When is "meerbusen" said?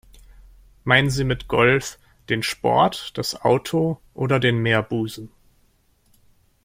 4.57-5.29